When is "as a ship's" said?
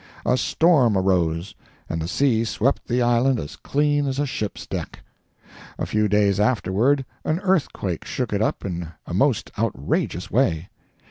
4.07-4.65